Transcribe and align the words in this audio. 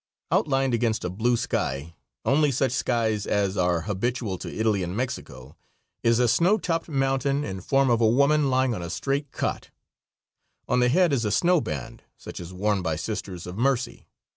Outlined 0.31 0.73
against 0.73 1.03
a 1.03 1.11
blue 1.11 1.37
sky, 1.37 1.93
only 2.25 2.49
such 2.49 2.71
skies 2.71 3.27
as 3.27 3.55
are 3.55 3.81
habitual 3.81 4.39
to 4.39 4.51
Italy 4.51 4.81
and 4.81 4.97
Mexico, 4.97 5.55
is 6.01 6.17
a 6.17 6.27
snow 6.27 6.57
topped 6.57 6.89
mountain 6.89 7.43
in 7.43 7.61
form 7.61 7.91
of 7.91 8.01
a 8.01 8.07
woman 8.09 8.49
lying 8.49 8.73
on 8.73 8.81
a 8.81 8.89
straight 8.89 9.31
cot; 9.31 9.69
on 10.67 10.79
the 10.79 10.89
head 10.89 11.13
is 11.13 11.23
a 11.23 11.29
snow 11.31 11.61
band, 11.61 12.01
such 12.17 12.39
as 12.39 12.51
worn 12.51 12.81
by 12.81 12.95
Sisters 12.95 13.45
of 13.45 13.59
Mercy. 13.59 14.07